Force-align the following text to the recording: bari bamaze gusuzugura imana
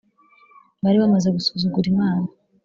bari 0.83 0.97
bamaze 1.03 1.27
gusuzugura 1.35 1.87
imana 1.93 2.25